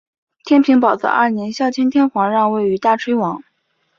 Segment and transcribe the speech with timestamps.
[0.45, 3.43] 天平宝字二年孝谦天皇让位于大炊王。